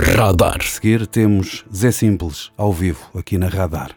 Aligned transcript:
Radar. 0.00 0.58
A 0.60 0.64
seguir 0.64 1.08
temos 1.08 1.64
Zé 1.74 1.90
Simples 1.90 2.52
ao 2.56 2.72
vivo 2.72 3.00
aqui 3.14 3.36
na 3.36 3.48
Radar. 3.48 3.96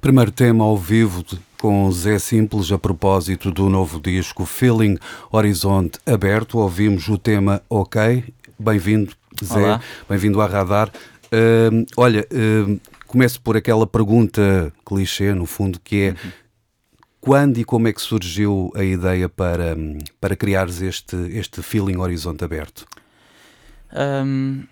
Primeiro 0.00 0.30
tema 0.30 0.64
ao 0.64 0.74
vivo 0.74 1.22
de, 1.22 1.38
com 1.60 1.92
Zé 1.92 2.18
Simples 2.18 2.72
a 2.72 2.78
propósito 2.78 3.50
do 3.50 3.68
novo 3.68 4.00
disco 4.00 4.46
Feeling 4.46 4.96
Horizonte 5.30 5.98
Aberto. 6.06 6.56
Ouvimos 6.58 7.08
o 7.08 7.18
tema 7.18 7.60
OK. 7.68 8.24
Bem-vindo, 8.58 9.12
Zé. 9.44 9.78
Bem-vindo 10.08 10.40
à 10.40 10.46
Radar. 10.46 10.88
Uh, 11.26 11.84
olha, 11.94 12.26
uh, 12.32 12.80
começo 13.06 13.38
por 13.42 13.56
aquela 13.56 13.86
pergunta 13.86 14.72
clichê, 14.86 15.34
no 15.34 15.44
fundo, 15.44 15.78
que 15.78 16.02
é 16.02 16.08
uhum. 16.10 16.32
quando 17.20 17.58
e 17.58 17.64
como 17.64 17.86
é 17.86 17.92
que 17.92 18.00
surgiu 18.00 18.72
a 18.74 18.82
ideia 18.82 19.28
para, 19.28 19.76
para 20.18 20.34
criares 20.34 20.80
este, 20.80 21.16
este 21.32 21.60
Feeling 21.60 21.98
Horizonte 21.98 22.42
Aberto? 22.44 22.86
Um, 23.92 24.62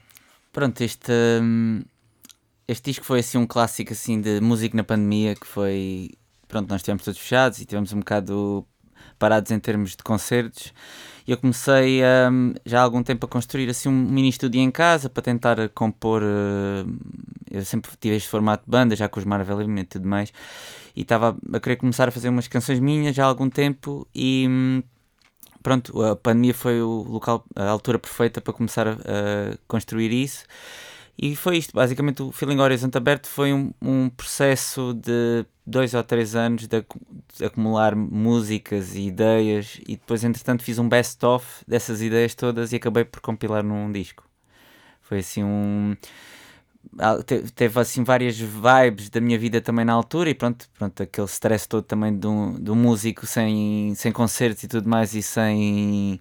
pronto, 0.50 0.82
este... 0.82 1.12
Um 1.42 1.82
este 2.68 2.90
disco 2.90 3.04
foi 3.04 3.20
assim 3.20 3.38
um 3.38 3.46
clássico 3.46 3.92
assim 3.92 4.20
de 4.20 4.40
música 4.40 4.76
na 4.76 4.84
pandemia 4.84 5.34
que 5.34 5.46
foi 5.46 6.10
pronto, 6.48 6.68
nós 6.68 6.80
estivemos 6.80 7.04
todos 7.04 7.20
fechados 7.20 7.60
e 7.60 7.64
tivemos 7.64 7.92
um 7.92 7.98
bocado 7.98 8.66
parados 9.18 9.50
em 9.50 9.58
termos 9.58 9.90
de 9.90 10.02
concertos. 10.02 10.72
E 11.26 11.32
eu 11.32 11.36
comecei 11.38 12.02
um, 12.30 12.54
já 12.64 12.80
há 12.80 12.82
algum 12.82 13.02
tempo 13.02 13.26
a 13.26 13.28
construir 13.28 13.68
assim 13.68 13.88
um 13.88 13.92
mini 13.92 14.28
estúdio 14.28 14.60
em 14.60 14.70
casa 14.70 15.10
para 15.10 15.22
tentar 15.22 15.68
compor. 15.70 16.22
Uh, 16.22 16.96
eu 17.50 17.64
sempre 17.64 17.90
tive 18.00 18.16
este 18.16 18.28
formato 18.28 18.64
de 18.64 18.70
banda, 18.70 18.94
já 18.94 19.08
com 19.08 19.18
os 19.18 19.24
Marvel 19.24 19.60
e 19.62 19.84
tudo 19.84 20.06
mais, 20.06 20.32
e 20.94 21.02
estava 21.02 21.36
a 21.52 21.60
querer 21.60 21.76
começar 21.76 22.08
a 22.08 22.10
fazer 22.10 22.28
umas 22.28 22.46
canções 22.46 22.78
minhas 22.78 23.14
já 23.14 23.24
há 23.24 23.28
algum 23.28 23.48
tempo 23.50 24.06
e. 24.14 24.46
Um, 24.48 24.82
pronto, 25.62 26.00
a 26.00 26.14
pandemia 26.14 26.54
foi 26.54 26.80
o 26.80 27.04
local, 27.08 27.44
a 27.56 27.68
altura 27.68 27.98
perfeita 27.98 28.40
para 28.40 28.52
começar 28.52 28.86
a, 28.86 28.92
a 28.92 29.58
construir 29.66 30.12
isso. 30.12 30.44
E 31.18 31.34
foi 31.34 31.56
isto, 31.56 31.72
basicamente 31.72 32.22
o 32.22 32.30
Feeling 32.30 32.60
Horizonte 32.60 32.98
Aberto 32.98 33.26
foi 33.26 33.52
um, 33.52 33.72
um 33.80 34.10
processo 34.10 34.92
de 34.92 35.46
dois 35.66 35.94
ou 35.94 36.04
três 36.04 36.34
anos 36.34 36.68
de, 36.68 36.84
de, 37.36 37.44
acumular 37.44 37.96
músicas 37.96 38.94
e 38.94 39.06
ideias 39.06 39.80
e 39.88 39.96
depois 39.96 40.22
entretanto 40.24 40.62
fiz 40.62 40.78
um 40.78 40.88
best-of 40.88 41.64
dessas 41.66 42.02
ideias 42.02 42.34
todas 42.34 42.72
e 42.72 42.76
acabei 42.76 43.04
por 43.04 43.20
compilar 43.20 43.64
num 43.64 43.90
disco. 43.90 44.24
Foi 45.00 45.20
assim 45.20 45.42
um... 45.42 45.96
Teve 47.56 47.80
assim 47.80 48.04
várias 48.04 48.38
vibes 48.38 49.10
da 49.10 49.20
minha 49.20 49.38
vida 49.38 49.60
também 49.60 49.84
na 49.84 49.92
altura 49.92 50.30
e 50.30 50.34
pronto, 50.34 50.68
pronto 50.78 51.02
aquele 51.02 51.26
stress 51.26 51.66
todo 51.66 51.82
também 51.84 52.16
de 52.16 52.26
um 52.26 52.74
músico 52.74 53.26
sem, 53.26 53.94
sem 53.96 54.12
concertos 54.12 54.62
e 54.64 54.68
tudo 54.68 54.88
mais 54.88 55.14
e 55.14 55.22
sem 55.22 56.20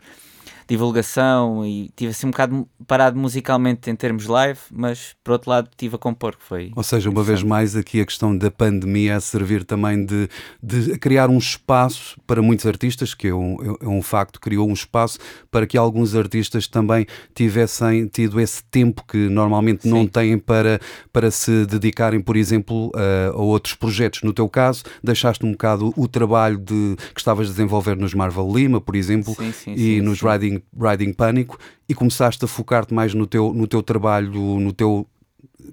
divulgação 0.67 1.65
e 1.65 1.89
tive 1.95 2.11
assim 2.11 2.27
um 2.27 2.31
bocado 2.31 2.67
parado 2.87 3.17
musicalmente 3.17 3.89
em 3.89 3.95
termos 3.95 4.25
live, 4.25 4.59
mas 4.71 5.15
por 5.23 5.33
outro 5.33 5.49
lado 5.49 5.69
tive 5.77 5.95
a 5.95 5.97
compor, 5.97 6.35
que 6.35 6.43
foi. 6.43 6.71
Ou 6.75 6.83
seja, 6.83 7.09
uma 7.09 7.23
vez 7.23 7.43
mais 7.43 7.75
aqui 7.75 8.01
a 8.01 8.05
questão 8.05 8.35
da 8.35 8.49
pandemia 8.49 9.15
a 9.17 9.21
servir 9.21 9.63
também 9.63 10.05
de, 10.05 10.27
de 10.61 10.97
criar 10.97 11.29
um 11.29 11.37
espaço 11.37 12.19
para 12.25 12.41
muitos 12.41 12.65
artistas, 12.65 13.13
que 13.13 13.27
é 13.27 13.33
um, 13.33 13.77
é 13.81 13.87
um 13.87 14.01
facto, 14.01 14.39
criou 14.39 14.67
um 14.67 14.73
espaço 14.73 15.19
para 15.51 15.67
que 15.67 15.77
alguns 15.77 16.15
artistas 16.15 16.67
também 16.67 17.05
tivessem 17.33 18.07
tido 18.07 18.39
esse 18.39 18.63
tempo 18.63 19.03
que 19.07 19.29
normalmente 19.29 19.83
Sim. 19.83 19.89
não 19.89 20.07
têm 20.07 20.37
para, 20.37 20.79
para 21.13 21.29
se 21.31 21.65
dedicarem, 21.65 22.19
por 22.19 22.35
exemplo, 22.35 22.91
a, 22.95 23.29
a, 23.29 23.35
outros 23.35 23.75
projetos. 23.75 24.23
No 24.23 24.33
teu 24.33 24.49
caso, 24.49 24.83
deixaste 25.03 25.45
um 25.45 25.51
bocado 25.51 25.93
o 25.95 26.07
trabalho 26.07 26.57
de, 26.57 26.95
que 27.13 27.19
estavas 27.19 27.47
a 27.47 27.51
desenvolver 27.51 27.95
nos 27.95 28.13
Marvel 28.13 28.51
Lima, 28.51 28.81
por 28.81 28.95
exemplo, 28.95 29.35
sim, 29.35 29.51
sim, 29.51 29.73
e 29.75 30.01
nos 30.01 30.21
Riding 30.21 30.54
Riding, 30.55 31.05
Riding 31.05 31.13
Pânico 31.13 31.59
e 31.87 31.93
começaste 31.93 32.43
a 32.43 32.47
focar-te 32.47 32.93
mais 32.93 33.13
no 33.13 33.27
teu, 33.27 33.53
no 33.53 33.67
teu 33.67 33.81
trabalho, 33.81 34.59
no 34.59 34.71
teu 34.73 35.07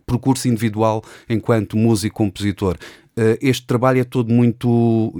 percurso 0.06 0.48
individual 0.48 1.02
enquanto 1.28 1.76
músico-compositor. 1.76 2.76
Uh, 3.16 3.36
este 3.40 3.66
trabalho 3.66 4.00
é 4.00 4.04
todo 4.04 4.32
muito. 4.32 5.12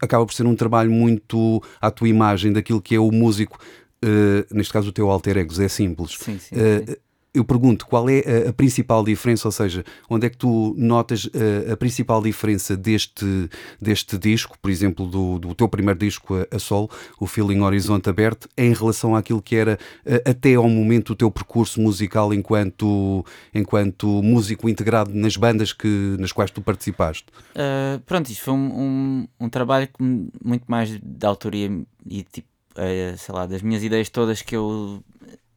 acaba 0.00 0.24
por 0.24 0.34
ser 0.34 0.46
um 0.46 0.54
trabalho 0.54 0.90
muito 0.90 1.62
à 1.80 1.90
tua 1.90 2.08
imagem 2.08 2.52
daquilo 2.52 2.80
que 2.80 2.94
é 2.94 3.00
o 3.00 3.10
músico, 3.10 3.58
uh, 4.04 4.54
neste 4.54 4.72
caso 4.72 4.88
o 4.90 4.92
teu 4.92 5.10
alter 5.10 5.38
ego, 5.38 5.62
é 5.62 5.68
simples. 5.68 6.16
Sim, 6.18 6.38
sim, 6.38 6.54
uh, 6.54 6.86
sim 6.86 6.96
eu 7.34 7.44
pergunto 7.44 7.86
qual 7.86 8.08
é 8.08 8.22
a, 8.46 8.50
a, 8.50 8.52
principal 8.52 9.04
diferença, 9.04 9.48
ou 9.48 9.52
seja, 9.52 9.84
onde 10.08 10.26
é 10.26 10.30
que 10.30 10.36
tu 10.36 10.74
notas 10.78 11.28
a, 11.68 11.72
a 11.72 11.76
principal 11.76 12.22
diferença 12.22 12.76
deste, 12.76 13.50
deste 13.80 14.16
disco, 14.16 14.56
por 14.60 14.70
exemplo, 14.70 15.06
do, 15.06 15.38
do 15.38 15.54
teu 15.54 15.68
primeiro 15.68 15.98
disco 15.98 16.34
a, 16.36 16.56
a 16.56 16.58
Sol, 16.58 16.90
o 17.18 17.26
Feeling 17.26 17.60
Horizonte 17.60 18.08
Aberto, 18.08 18.48
em 18.56 18.72
relação 18.72 19.16
àquilo 19.16 19.42
que 19.42 19.56
era 19.56 19.78
até 20.24 20.54
ao 20.54 20.68
momento 20.68 21.10
o 21.10 21.16
teu 21.16 21.30
percurso 21.30 21.80
musical 21.80 22.32
enquanto, 22.32 23.24
enquanto 23.54 24.22
músico 24.22 24.68
integrado 24.68 25.12
nas 25.12 25.36
bandas 25.36 25.72
que, 25.72 26.16
nas 26.18 26.32
quais 26.32 26.50
tu 26.50 26.60
participaste? 26.60 27.26
Uh, 27.54 28.00
pronto, 28.06 28.30
isto 28.30 28.44
foi 28.44 28.54
um, 28.54 28.80
um, 28.80 29.28
um 29.40 29.48
trabalho 29.48 29.88
muito 29.98 30.64
mais 30.66 30.90
de 30.90 31.26
autoria 31.26 31.70
e 32.06 32.22
tipo, 32.22 32.48
uh, 32.76 33.16
sei 33.16 33.34
lá, 33.34 33.46
das 33.46 33.62
minhas 33.62 33.82
ideias 33.82 34.08
todas 34.08 34.42
que 34.42 34.56
eu 34.56 35.02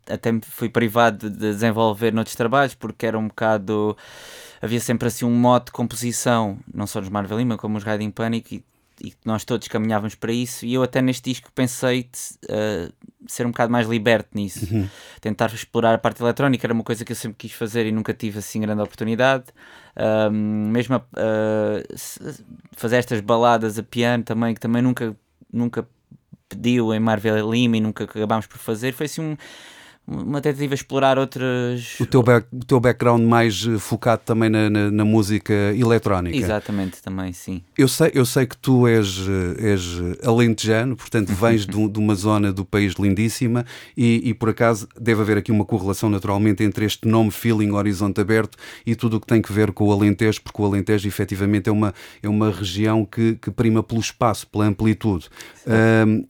até 0.09 0.31
me 0.31 0.41
fui 0.41 0.69
privado 0.69 1.29
de 1.29 1.37
desenvolver 1.37 2.13
noutros 2.13 2.35
trabalhos 2.35 2.73
porque 2.73 3.05
era 3.05 3.17
um 3.17 3.27
bocado. 3.27 3.97
Havia 4.61 4.79
sempre 4.79 5.07
assim 5.07 5.25
um 5.25 5.33
modo 5.33 5.65
de 5.65 5.71
composição, 5.71 6.57
não 6.73 6.87
só 6.87 6.99
nos 6.99 7.09
Marvel 7.09 7.37
Lima, 7.37 7.57
como 7.57 7.77
os 7.77 7.83
Riding 7.83 8.09
Panic, 8.09 8.55
e, 8.55 9.07
e 9.07 9.13
nós 9.23 9.45
todos 9.45 9.67
caminhávamos 9.67 10.15
para 10.15 10.31
isso. 10.31 10.65
E 10.65 10.73
eu, 10.73 10.81
até 10.81 10.99
neste 11.01 11.29
disco, 11.29 11.51
pensei 11.53 12.09
uh, 12.45 12.91
ser 13.27 13.45
um 13.45 13.51
bocado 13.51 13.71
mais 13.71 13.87
liberto 13.87 14.29
nisso, 14.33 14.67
uhum. 14.73 14.89
tentar 15.21 15.53
explorar 15.53 15.93
a 15.93 15.97
parte 15.97 16.23
eletrónica. 16.23 16.65
Era 16.65 16.73
uma 16.73 16.83
coisa 16.83 17.05
que 17.05 17.11
eu 17.11 17.15
sempre 17.15 17.37
quis 17.37 17.51
fazer 17.51 17.85
e 17.85 17.91
nunca 17.91 18.13
tive 18.13 18.39
assim 18.39 18.61
grande 18.61 18.81
oportunidade. 18.81 19.45
Uh, 19.95 20.31
mesmo 20.31 20.95
a, 20.95 20.99
uh, 20.99 22.43
fazer 22.71 22.97
estas 22.97 23.19
baladas 23.19 23.77
a 23.77 23.83
piano 23.83 24.23
também, 24.23 24.55
que 24.55 24.59
também 24.59 24.81
nunca, 24.81 25.15
nunca 25.53 25.87
pediu 26.49 26.93
em 26.93 26.99
Marvel 26.99 27.51
Lima 27.51 27.77
e 27.77 27.79
nunca 27.79 28.05
acabámos 28.05 28.47
por 28.47 28.57
fazer. 28.57 28.93
Foi 28.93 29.05
assim 29.05 29.21
um 29.21 29.37
uma 30.07 30.39
tentativa 30.39 30.73
a 30.73 30.75
explorar 30.75 31.19
outras. 31.19 31.99
O 31.99 32.05
teu, 32.05 32.23
back, 32.23 32.47
o 32.53 32.63
teu 32.63 32.79
background 32.79 33.21
mais 33.21 33.67
eh, 33.67 33.77
focado 33.77 34.21
também 34.23 34.49
na, 34.49 34.69
na, 34.69 34.89
na, 34.89 35.03
música 35.03 35.53
eletrónica. 35.75 36.37
Exatamente, 36.37 37.03
também, 37.03 37.33
sim. 37.33 37.61
Eu 37.77 37.89
sei, 37.89 38.11
eu 38.13 38.25
sei 38.25 38.45
que 38.45 38.55
tu 38.55 38.87
és, 38.87 39.27
eh, 39.59 39.71
és 39.71 39.99
alentejano, 40.23 40.95
portanto 40.95 41.27
vens 41.35 41.65
de, 41.65 41.89
de, 41.89 41.99
uma 41.99 42.15
zona 42.15 42.53
do 42.53 42.63
país 42.63 42.93
lindíssima 42.93 43.65
e, 43.97 44.29
e, 44.29 44.33
por 44.33 44.49
acaso 44.49 44.87
deve 44.99 45.21
haver 45.21 45.37
aqui 45.39 45.51
uma 45.51 45.65
correlação 45.65 46.09
naturalmente 46.09 46.63
entre 46.63 46.85
este 46.85 47.05
nome 47.05 47.29
Feeling 47.29 47.71
Horizonte 47.71 48.21
Aberto 48.21 48.57
e 48.85 48.95
tudo 48.95 49.17
o 49.17 49.19
que 49.19 49.27
tem 49.27 49.41
que 49.41 49.51
ver 49.51 49.73
com 49.73 49.87
o 49.87 49.91
Alentejo, 49.91 50.41
porque 50.41 50.61
o 50.61 50.65
Alentejo 50.65 51.05
efetivamente 51.05 51.67
é 51.67 51.71
uma, 51.71 51.93
é 52.23 52.29
uma 52.29 52.49
região 52.49 53.03
que, 53.03 53.35
que 53.35 53.51
prima 53.51 53.83
pelo 53.83 53.99
espaço, 53.99 54.47
pela 54.47 54.65
amplitude. 54.65 55.27
Um, 55.67 56.25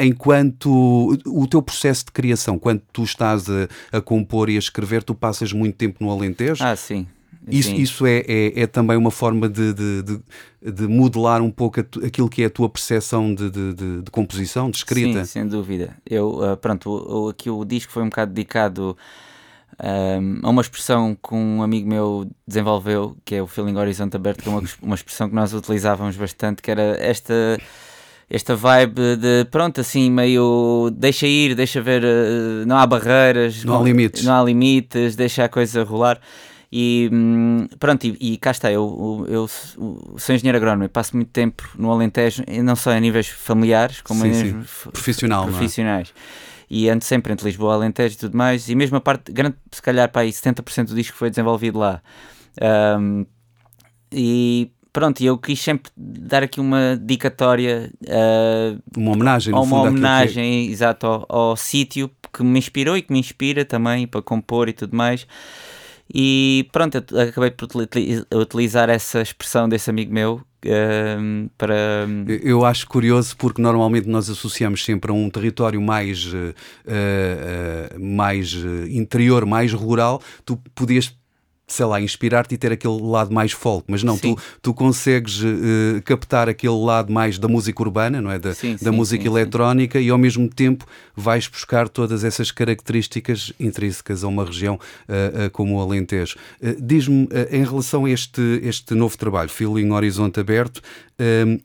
enquanto 0.00 1.18
o 1.26 1.46
teu 1.46 1.62
processo 1.62 2.06
de 2.06 2.12
criação, 2.12 2.58
quando 2.58 2.82
tu 2.92 3.02
estás 3.02 3.48
a, 3.48 3.68
a, 3.98 4.00
compor 4.00 4.48
e 4.48 4.56
a 4.56 4.58
escrever, 4.58 5.02
tu 5.02 5.14
passas 5.14 5.52
muito 5.52 5.76
tempo 5.76 6.02
no 6.04 6.10
Alentejo? 6.10 6.64
Ah, 6.64 6.76
sim. 6.76 7.06
Isso, 7.48 7.74
isso 7.74 8.06
é, 8.06 8.18
é, 8.28 8.62
é, 8.62 8.66
também 8.66 8.96
uma 8.96 9.10
forma 9.10 9.48
de, 9.48 9.72
de, 9.72 10.02
de, 10.02 10.72
de, 10.72 10.86
modelar 10.86 11.40
um 11.40 11.50
pouco 11.50 11.80
aquilo 11.80 12.28
que 12.28 12.42
é 12.42 12.46
a 12.46 12.50
tua 12.50 12.68
percepção 12.68 13.34
de, 13.34 13.50
de, 13.50 14.10
composição, 14.10 14.70
de 14.70 14.76
escrita? 14.76 15.24
Sim, 15.24 15.32
sem 15.32 15.46
dúvida. 15.48 15.96
Eu, 16.08 16.52
uh, 16.52 16.56
pronto, 16.56 16.90
o, 16.90 17.24
o, 17.24 17.28
aqui 17.30 17.48
o 17.48 17.64
disco 17.64 17.92
foi 17.92 18.02
um 18.02 18.08
bocado 18.10 18.32
dedicado 18.32 18.96
um, 19.82 20.46
a 20.46 20.50
uma 20.50 20.60
expressão 20.60 21.16
que 21.16 21.34
um 21.34 21.62
amigo 21.62 21.88
meu 21.88 22.30
desenvolveu, 22.46 23.16
que 23.24 23.34
é 23.34 23.42
o 23.42 23.46
Feeling 23.46 23.76
Horizonte 23.76 24.16
Aberto, 24.16 24.42
que 24.42 24.48
é 24.48 24.52
uma, 24.52 24.62
uma 24.82 24.94
expressão 24.94 25.28
que 25.28 25.34
nós 25.34 25.54
utilizávamos 25.54 26.16
bastante, 26.16 26.60
que 26.60 26.70
era 26.70 26.96
esta 27.00 27.58
esta 28.30 28.54
vibe 28.54 29.16
de 29.16 29.44
pronto, 29.50 29.80
assim, 29.80 30.08
meio 30.08 30.88
deixa 30.94 31.26
ir, 31.26 31.56
deixa 31.56 31.82
ver, 31.82 32.04
eh, 32.04 32.64
não 32.64 32.76
há 32.76 32.86
barreiras, 32.86 33.64
não 33.64 33.80
há 33.80 33.82
limites, 33.82 34.22
não 34.22 34.40
há 34.40 34.44
limites 34.44 35.16
deixa 35.16 35.44
a 35.44 35.48
coisa 35.48 35.82
rolar. 35.82 36.20
E 36.72 37.10
hum, 37.12 37.66
pronto, 37.80 38.06
e, 38.06 38.16
e, 38.20 38.36
cá 38.36 38.52
está, 38.52 38.70
eu, 38.70 39.26
eu, 39.28 39.34
eu 39.34 39.48
sou 40.16 40.32
engenheiro 40.32 40.56
agrónomo, 40.56 40.88
passo 40.88 41.16
muito 41.16 41.30
tempo 41.30 41.68
no 41.76 41.90
Alentejo, 41.90 42.44
não 42.62 42.76
só 42.76 42.92
a 42.92 43.00
níveis 43.00 43.26
familiares, 43.26 44.00
como 44.00 44.20
sim, 44.22 44.30
a 44.30 44.32
níveis 44.44 44.66
Profissional, 44.92 45.42
é? 45.42 45.46
profissionais. 45.48 46.14
E 46.70 46.88
ando 46.88 47.02
sempre 47.02 47.32
entre 47.32 47.44
Lisboa, 47.44 47.74
Alentejo 47.74 48.14
e 48.14 48.18
tudo 48.18 48.36
mais, 48.36 48.68
e 48.68 48.76
mesmo 48.76 48.96
a 48.96 49.00
parte, 49.00 49.32
grande, 49.32 49.56
se 49.72 49.82
calhar 49.82 50.08
para 50.08 50.22
aí 50.22 50.30
70% 50.30 50.84
do 50.86 50.94
disco 50.94 51.16
foi 51.16 51.28
desenvolvido 51.28 51.80
lá. 51.80 52.00
Um, 52.96 53.26
e 54.12 54.70
pronto, 54.92 55.22
eu 55.22 55.38
quis 55.38 55.60
sempre 55.60 55.90
dar 55.96 56.42
aqui 56.42 56.60
uma 56.60 56.96
dedicatória. 56.96 57.90
Uh, 58.02 58.80
uma 58.96 59.12
homenagem, 59.12 59.52
no 59.52 59.62
Uma 59.62 59.76
fundo, 59.76 59.88
homenagem, 59.88 60.66
que... 60.66 60.72
exato, 60.72 61.06
ao, 61.06 61.26
ao 61.28 61.56
sítio 61.56 62.10
que 62.32 62.42
me 62.42 62.58
inspirou 62.58 62.96
e 62.96 63.02
que 63.02 63.12
me 63.12 63.18
inspira 63.18 63.64
também 63.64 64.06
para 64.06 64.22
compor 64.22 64.68
e 64.68 64.72
tudo 64.72 64.96
mais. 64.96 65.26
E 66.12 66.68
pronto, 66.72 66.98
acabei 66.98 67.50
por 67.50 67.68
utilizar 68.34 68.90
essa 68.90 69.22
expressão 69.22 69.68
desse 69.68 69.90
amigo 69.90 70.12
meu 70.12 70.42
Uh, 70.62 71.48
para. 71.56 72.06
Eu 72.28 72.66
acho 72.66 72.86
curioso 72.86 73.34
porque 73.36 73.62
normalmente 73.62 74.06
nós 74.06 74.28
associamos 74.28 74.84
sempre 74.84 75.10
a 75.10 75.14
um 75.14 75.30
território 75.30 75.80
mais, 75.80 76.26
uh, 76.26 76.54
uh, 76.84 77.98
mais 77.98 78.52
interior, 78.90 79.46
mais 79.46 79.72
rural. 79.72 80.22
Tu 80.44 80.58
podias 80.74 81.16
sei 81.72 81.86
lá, 81.86 82.00
inspirar-te 82.00 82.54
e 82.54 82.58
ter 82.58 82.72
aquele 82.72 83.00
lado 83.00 83.32
mais 83.32 83.52
folk, 83.52 83.84
mas 83.88 84.02
não, 84.02 84.18
tu, 84.18 84.36
tu 84.60 84.74
consegues 84.74 85.42
uh, 85.42 86.02
captar 86.04 86.48
aquele 86.48 86.78
lado 86.84 87.12
mais 87.12 87.38
da 87.38 87.48
música 87.48 87.82
urbana, 87.82 88.20
não 88.20 88.30
é? 88.30 88.38
Da, 88.38 88.54
sim, 88.54 88.72
da 88.72 88.90
sim, 88.90 88.96
música 88.96 89.26
eletrónica 89.26 90.00
e 90.00 90.10
ao 90.10 90.18
mesmo 90.18 90.48
tempo 90.48 90.84
vais 91.14 91.46
buscar 91.46 91.88
todas 91.88 92.24
essas 92.24 92.50
características 92.50 93.52
intrínsecas 93.58 94.24
a 94.24 94.28
uma 94.28 94.44
região 94.44 94.74
uh, 94.74 95.46
uh, 95.46 95.50
como 95.50 95.76
o 95.76 95.80
Alentejo. 95.80 96.36
Diz-me, 96.78 97.28
em 97.50 97.64
relação 97.64 98.04
a 98.04 98.10
este, 98.10 98.60
este 98.62 98.94
novo 98.94 99.16
trabalho, 99.16 99.48
Feeling 99.48 99.90
Horizonte 99.90 100.40
Aberto, 100.40 100.80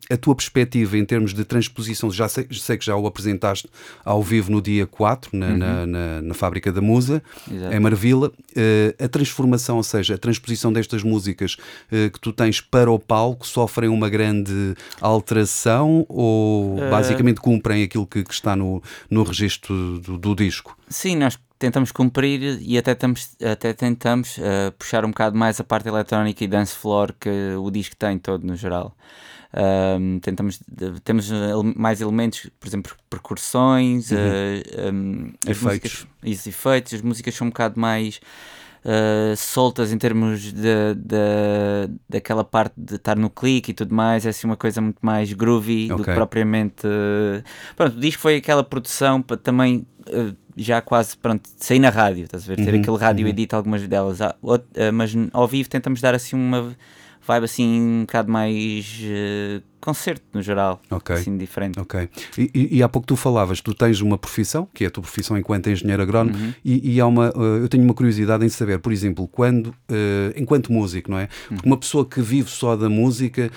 a 0.09 0.17
tua 0.17 0.35
perspectiva 0.35 0.97
em 0.97 1.05
termos 1.05 1.33
de 1.33 1.43
transposição, 1.43 2.11
já 2.11 2.27
sei, 2.27 2.47
sei, 2.51 2.77
que 2.77 2.85
já 2.85 2.95
o 2.95 3.07
apresentaste 3.07 3.69
ao 4.03 4.21
vivo 4.21 4.51
no 4.51 4.61
dia 4.61 4.85
4, 4.85 5.37
na, 5.37 5.47
uhum. 5.47 5.57
na, 5.57 5.85
na, 5.85 6.21
na 6.21 6.33
Fábrica 6.33 6.71
da 6.71 6.81
Musa, 6.81 7.23
Exato. 7.51 7.73
em 7.73 7.79
Marvila. 7.79 8.27
Uh, 8.27 9.03
a 9.03 9.07
transformação, 9.07 9.77
ou 9.77 9.83
seja, 9.83 10.15
a 10.15 10.17
transposição 10.17 10.71
destas 10.71 11.03
músicas 11.03 11.57
uh, 11.91 12.09
que 12.11 12.19
tu 12.19 12.31
tens 12.31 12.61
para 12.61 12.91
o 12.91 12.99
palco 12.99 13.45
sofrem 13.47 13.89
uma 13.89 14.09
grande 14.09 14.75
alteração 15.01 16.05
ou 16.07 16.75
uh... 16.75 16.89
basicamente 16.89 17.39
cumprem 17.39 17.83
aquilo 17.83 18.05
que, 18.05 18.23
que, 18.23 18.33
está 18.33 18.55
no, 18.55 18.81
no 19.09 19.23
registro 19.23 19.99
do, 19.99 20.17
do 20.17 20.35
disco? 20.35 20.77
Sim, 20.89 21.17
nós 21.17 21.37
tentamos 21.57 21.91
cumprir 21.91 22.59
e 22.61 22.77
até, 22.77 22.93
tamos, 22.93 23.35
até 23.43 23.73
tentamos 23.73 24.37
uh, 24.37 24.71
puxar 24.77 25.05
um 25.05 25.09
bocado 25.09 25.37
mais 25.37 25.59
a 25.59 25.63
parte 25.63 25.87
eletrónica 25.87 26.43
e 26.43 26.47
dance 26.47 26.75
floor 26.75 27.13
que 27.19 27.55
o 27.57 27.69
disco 27.71 27.95
tem 27.95 28.17
todo 28.17 28.45
no 28.45 28.55
geral. 28.55 28.95
Um, 29.57 30.19
tentamos, 30.19 30.59
temos 31.05 31.31
mais 31.77 32.01
elementos, 32.01 32.49
por 32.59 32.67
exemplo, 32.67 32.93
percussões, 33.09 34.11
uhum. 34.11 34.17
uh, 34.17 34.93
um, 34.93 35.33
efeitos. 35.47 36.05
Músicas, 36.21 36.47
efeitos, 36.47 36.93
as 36.93 37.01
músicas 37.01 37.35
são 37.35 37.47
um 37.47 37.49
bocado 37.51 37.79
mais 37.79 38.19
uh, 38.83 39.35
soltas 39.37 39.93
em 39.93 39.97
termos 39.97 40.41
de, 40.41 40.93
de, 40.95 41.89
daquela 42.09 42.43
parte 42.43 42.73
de 42.75 42.95
estar 42.95 43.15
no 43.15 43.29
clique 43.29 43.71
e 43.71 43.73
tudo 43.73 43.95
mais, 43.95 44.25
é 44.25 44.29
assim 44.29 44.45
uma 44.45 44.57
coisa 44.57 44.81
muito 44.81 44.99
mais 45.01 45.31
groovy 45.31 45.85
okay. 45.85 45.95
do 45.95 46.03
que 46.03 46.13
propriamente. 46.13 46.85
Uh, 46.85 47.41
pronto, 47.77 47.95
o 47.95 47.99
disco 47.99 48.21
foi 48.21 48.35
aquela 48.35 48.63
produção 48.63 49.21
para 49.21 49.37
também. 49.37 49.87
Uh, 50.09 50.35
já 50.57 50.79
quase 50.79 51.17
pronto, 51.17 51.49
sair 51.57 51.79
na 51.79 51.89
rádio, 51.89 52.23
estás 52.23 52.45
a 52.45 52.47
ver? 52.47 52.55
Ter 52.55 52.73
uhum, 52.73 52.79
aquele 52.79 52.97
rádio 52.97 53.25
uhum. 53.25 53.29
edita 53.29 53.57
algumas 53.57 53.85
delas, 53.85 54.21
ah, 54.21 54.33
mas 54.93 55.13
ao 55.33 55.45
vivo 55.45 55.67
tentamos 55.67 55.99
dar 55.99 56.15
assim 56.15 56.33
uma 56.33 56.73
vibe 57.25 57.45
assim 57.45 57.81
um 57.81 58.01
bocado 58.01 58.31
mais 58.31 58.99
uh, 59.01 59.63
concerto 59.81 60.23
no 60.33 60.41
geral, 60.41 60.81
okay. 60.89 61.15
assim 61.15 61.37
diferente. 61.37 61.79
Ok. 61.79 62.09
E, 62.37 62.49
e, 62.53 62.77
e, 62.77 62.83
há 62.83 62.89
pouco 62.89 63.07
tu 63.07 63.15
falavas, 63.15 63.61
tu 63.61 63.73
tens 63.73 64.01
uma 64.01 64.17
profissão, 64.17 64.67
que 64.73 64.83
é 64.83 64.87
a 64.87 64.91
tua 64.91 65.03
profissão 65.03 65.37
enquanto 65.37 65.69
engenheiro 65.69 66.01
agrónomo, 66.01 66.35
uhum. 66.35 66.53
e, 66.63 66.95
e, 66.95 66.99
há 66.99 67.05
uma, 67.05 67.29
uh, 67.37 67.57
eu 67.57 67.69
tenho 67.69 67.83
uma 67.83 67.93
curiosidade 67.93 68.43
em 68.43 68.49
saber, 68.49 68.79
por 68.79 68.91
exemplo, 68.91 69.27
quando, 69.27 69.67
uh, 69.67 70.33
enquanto 70.35 70.71
músico, 70.71 71.11
não 71.11 71.19
é? 71.19 71.27
Porque 71.47 71.67
uhum. 71.67 71.73
uma 71.73 71.77
pessoa 71.77 72.03
que 72.03 72.19
vive 72.19 72.49
só 72.49 72.75
da 72.75 72.89
música, 72.89 73.51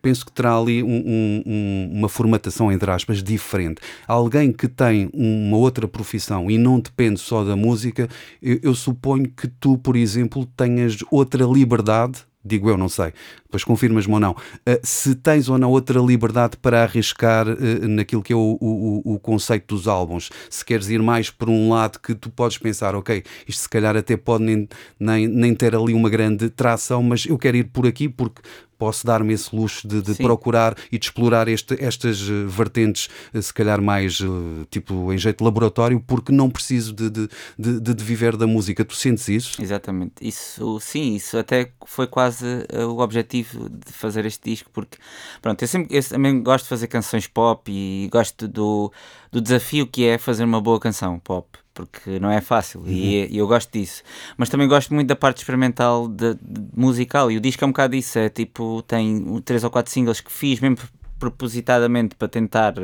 penso 0.00 0.24
que 0.24 0.32
terá 0.32 0.56
ali 0.56 0.82
um, 0.82 1.42
um, 1.46 1.90
uma 1.92 2.08
formatação, 2.08 2.70
entre 2.72 2.90
aspas, 2.90 3.22
diferente. 3.22 3.80
Alguém 4.06 4.52
que 4.52 4.68
tem 4.68 5.10
uma 5.12 5.56
outra 5.56 5.86
profissão 5.86 6.50
e 6.50 6.56
não 6.56 6.80
depende 6.80 7.20
só 7.20 7.44
da 7.44 7.56
música, 7.56 8.08
eu, 8.40 8.58
eu 8.62 8.74
suponho 8.74 9.28
que 9.28 9.46
tu, 9.48 9.76
por 9.78 9.96
exemplo, 9.96 10.46
tenhas 10.56 10.96
outra 11.10 11.44
liberdade 11.44 12.24
digo 12.46 12.70
eu, 12.70 12.76
não 12.76 12.88
sei, 12.88 13.12
depois 13.44 13.64
confirmas-me 13.64 14.14
ou 14.14 14.20
não, 14.20 14.32
uh, 14.32 14.36
se 14.82 15.14
tens 15.14 15.48
ou 15.48 15.58
não 15.58 15.70
outra 15.70 16.00
liberdade 16.00 16.56
para 16.56 16.82
arriscar 16.82 17.48
uh, 17.48 17.88
naquilo 17.88 18.22
que 18.22 18.32
é 18.32 18.36
o, 18.36 18.58
o, 18.60 19.14
o, 19.14 19.18
conceito 19.18 19.74
dos 19.74 19.88
álbuns, 19.88 20.30
se 20.48 20.64
queres 20.64 20.88
ir 20.88 21.02
mais 21.02 21.30
por 21.30 21.48
um 21.48 21.70
lado 21.70 21.98
que 21.98 22.14
tu 22.14 22.30
podes 22.30 22.58
pensar, 22.58 22.94
ok, 22.94 23.22
isto 23.46 23.62
se 23.62 23.68
calhar 23.68 23.96
até 23.96 24.16
pode 24.16 24.44
nem, 24.44 24.68
nem, 24.98 25.26
nem 25.26 25.54
ter 25.54 25.74
ali 25.74 25.94
uma 25.94 26.08
grande 26.08 26.48
tração, 26.50 27.02
mas 27.02 27.26
eu 27.26 27.38
quero 27.38 27.56
ir 27.56 27.64
por 27.64 27.86
aqui 27.86 28.08
porque 28.08 28.42
posso 28.78 29.06
dar-me 29.06 29.32
esse 29.32 29.54
luxo 29.54 29.86
de, 29.86 30.02
de 30.02 30.14
procurar 30.14 30.76
e 30.90 30.98
de 30.98 31.06
explorar 31.06 31.48
este, 31.48 31.82
estas 31.82 32.20
eh, 32.20 32.44
vertentes, 32.46 33.08
eh, 33.32 33.40
se 33.40 33.52
calhar 33.52 33.80
mais 33.80 34.20
eh, 34.20 34.66
tipo 34.70 35.12
em 35.12 35.18
jeito 35.18 35.38
de 35.38 35.44
laboratório, 35.44 36.00
porque 36.00 36.32
não 36.32 36.50
preciso 36.50 36.92
de, 36.92 37.10
de, 37.10 37.28
de, 37.58 37.94
de 37.94 38.04
viver 38.04 38.36
da 38.36 38.46
música. 38.46 38.84
Tu 38.84 38.94
sentes 38.94 39.28
isso? 39.28 39.62
Exatamente. 39.62 40.14
Isso, 40.20 40.78
sim, 40.80 41.14
isso 41.14 41.38
até 41.38 41.72
foi 41.86 42.06
quase 42.06 42.46
o 42.88 43.00
objetivo 43.00 43.68
de 43.68 43.92
fazer 43.92 44.24
este 44.26 44.50
disco, 44.50 44.70
porque 44.72 44.98
pronto, 45.40 45.62
eu 45.62 45.68
sempre 45.68 45.96
eu 45.96 46.02
também 46.02 46.42
gosto 46.42 46.64
de 46.64 46.68
fazer 46.68 46.86
canções 46.86 47.26
pop 47.26 47.70
e 47.70 48.08
gosto 48.12 48.48
do, 48.48 48.92
do 49.30 49.40
desafio 49.40 49.86
que 49.86 50.04
é 50.06 50.18
fazer 50.18 50.44
uma 50.44 50.60
boa 50.60 50.78
canção 50.78 51.18
pop 51.18 51.58
porque 51.76 52.18
não 52.18 52.30
é 52.30 52.40
fácil 52.40 52.80
uhum. 52.80 52.88
e, 52.88 53.36
eu 53.36 53.46
gosto 53.46 53.70
disso. 53.70 54.02
Mas 54.38 54.48
também 54.48 54.66
gosto 54.66 54.94
muito 54.94 55.08
da 55.08 55.14
parte 55.14 55.38
experimental 55.38 56.08
de, 56.08 56.34
de, 56.34 56.40
musical 56.74 57.30
e 57.30 57.36
o 57.36 57.40
disco 57.40 57.62
é 57.62 57.66
um 57.66 57.70
bocado 57.70 57.94
isso, 57.94 58.18
é 58.18 58.30
tipo, 58.30 58.82
tem 58.82 59.42
três 59.44 59.62
ou 59.62 59.70
quatro 59.70 59.92
singles 59.92 60.22
que 60.22 60.32
fiz 60.32 60.58
mesmo 60.58 60.78
propositadamente 61.18 62.16
para 62.16 62.28
tentar 62.28 62.74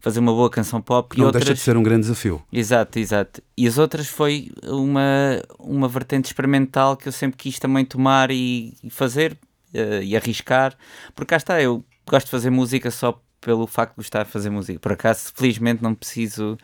fazer 0.00 0.18
uma 0.18 0.32
boa 0.32 0.50
canção 0.50 0.82
pop. 0.82 1.16
Não 1.16 1.24
e 1.24 1.26
outras... 1.26 1.44
deixa 1.44 1.54
de 1.54 1.60
ser 1.60 1.76
um 1.76 1.82
grande 1.82 2.02
desafio. 2.02 2.42
Exato, 2.52 2.98
exato. 2.98 3.40
E 3.56 3.68
as 3.68 3.78
outras 3.78 4.08
foi 4.08 4.50
uma, 4.64 5.40
uma 5.60 5.88
vertente 5.88 6.26
experimental 6.26 6.96
que 6.96 7.08
eu 7.08 7.12
sempre 7.12 7.36
quis 7.36 7.60
também 7.60 7.84
tomar 7.84 8.32
e, 8.32 8.74
e 8.82 8.90
fazer 8.90 9.38
uh, 9.72 10.02
e 10.02 10.16
arriscar, 10.16 10.76
porque 11.14 11.30
cá 11.30 11.36
está, 11.36 11.62
eu 11.62 11.84
gosto 12.06 12.26
de 12.26 12.32
fazer 12.32 12.50
música 12.50 12.90
só 12.90 13.18
pelo 13.44 13.66
facto 13.66 13.92
de 13.92 13.96
gostar 13.96 14.24
de 14.24 14.30
fazer 14.30 14.50
música. 14.50 14.80
Por 14.80 14.92
acaso, 14.92 15.30
felizmente, 15.34 15.82
não 15.82 15.94
preciso 15.94 16.56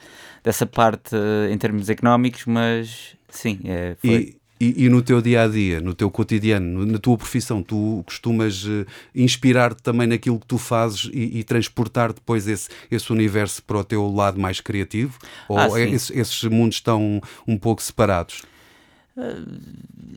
dessa 0.42 0.64
parte 0.64 1.14
em 1.50 1.58
termos 1.58 1.90
económicos, 1.90 2.46
mas 2.46 3.14
sim, 3.28 3.60
é, 3.64 3.96
foi. 4.00 4.10
E... 4.10 4.40
E, 4.62 4.84
e, 4.84 4.88
no 4.90 5.00
teu 5.00 5.22
dia 5.22 5.44
a 5.44 5.48
dia, 5.48 5.80
no 5.80 5.94
teu 5.94 6.10
cotidiano, 6.10 6.84
na 6.84 6.98
tua 6.98 7.16
profissão, 7.16 7.62
tu 7.62 8.02
costumas 8.04 8.62
uh, 8.66 8.84
inspirar-te 9.14 9.82
também 9.82 10.06
naquilo 10.06 10.38
que 10.38 10.46
tu 10.46 10.58
fazes 10.58 11.08
e, 11.14 11.38
e, 11.38 11.44
transportar 11.44 12.12
depois 12.12 12.46
esse, 12.46 12.68
esse 12.90 13.10
universo 13.10 13.62
para 13.62 13.78
o 13.78 13.84
teu 13.84 14.06
lado 14.12 14.38
mais 14.38 14.60
criativo? 14.60 15.18
Ou 15.48 15.58
ah, 15.58 15.80
é, 15.80 15.88
esses, 15.88 16.14
esses 16.14 16.44
mundos 16.44 16.76
estão 16.76 17.22
um 17.48 17.56
pouco 17.56 17.82
separados? 17.82 18.42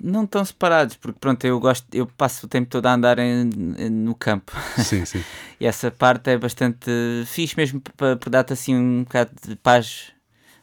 não 0.02 0.26
tão 0.26 0.44
separados, 0.44 0.96
porque 0.96 1.18
pronto, 1.20 1.44
eu 1.46 1.60
gosto, 1.60 1.86
eu 1.94 2.06
passo 2.06 2.46
o 2.46 2.50
tempo 2.50 2.70
todo 2.70 2.86
a 2.86 2.94
andar 2.94 3.20
em, 3.20 3.50
em, 3.78 3.90
no 3.90 4.16
campo. 4.16 4.54
Sim, 4.78 5.06
sim. 5.06 5.24
e 5.64 5.66
essa 5.66 5.90
parte 5.90 6.30
é 6.30 6.38
bastante 6.38 6.92
fixe 7.26 7.56
mesmo 7.56 7.82
para, 7.96 8.16
dar-te 8.30 8.52
assim 8.52 8.76
um 8.76 9.04
bocado 9.06 9.32
de 9.48 9.56
paz 9.56 10.12